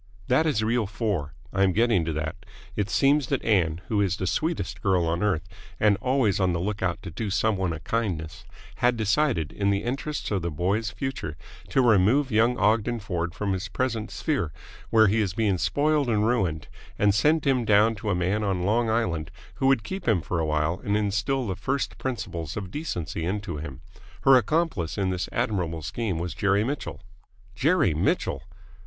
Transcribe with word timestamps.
"That 0.29 0.47
is 0.47 0.63
reel 0.63 0.87
four. 0.87 1.35
I 1.53 1.61
am 1.61 1.73
getting 1.73 2.03
to 2.05 2.13
that. 2.13 2.35
It 2.75 2.89
seems 2.89 3.27
that 3.27 3.45
Ann, 3.45 3.81
who 3.87 4.01
is 4.01 4.17
the 4.17 4.25
sweetest 4.25 4.81
girl 4.81 5.05
on 5.05 5.21
earth 5.21 5.47
and 5.79 5.95
always 5.97 6.39
on 6.39 6.53
the 6.53 6.59
lookout 6.59 7.03
to 7.03 7.11
do 7.11 7.29
some 7.29 7.55
one 7.55 7.71
a 7.71 7.79
kindness, 7.79 8.43
had 8.77 8.97
decided, 8.97 9.51
in 9.51 9.69
the 9.69 9.83
interests 9.83 10.31
of 10.31 10.41
the 10.41 10.49
boy's 10.49 10.89
future, 10.89 11.37
to 11.69 11.83
remove 11.83 12.31
young 12.31 12.57
Ogden 12.57 12.99
Ford 12.99 13.35
from 13.35 13.53
his 13.53 13.67
present 13.67 14.09
sphere, 14.09 14.51
where 14.89 15.05
he 15.05 15.21
is 15.21 15.35
being 15.35 15.59
spoiled 15.59 16.09
and 16.09 16.25
ruined, 16.27 16.67
and 16.97 17.13
send 17.13 17.45
him 17.45 17.63
down 17.63 17.93
to 17.93 18.09
a 18.09 18.15
man 18.15 18.43
on 18.43 18.63
Long 18.63 18.89
Island 18.89 19.29
who 19.57 19.67
would 19.67 19.83
keep 19.83 20.07
him 20.07 20.23
for 20.23 20.39
awhile 20.39 20.81
and 20.83 20.97
instil 20.97 21.45
the 21.45 21.55
first 21.55 21.99
principles 21.99 22.57
of 22.57 22.71
decency 22.71 23.23
into 23.23 23.57
him. 23.57 23.81
Her 24.21 24.35
accomplice 24.35 24.97
in 24.97 25.11
this 25.11 25.29
admirable 25.31 25.83
scheme 25.83 26.17
was 26.17 26.33
Jerry 26.33 26.63
Mitchell." 26.63 27.01
"Jerry 27.53 27.93
Mitchell!" 27.93 28.41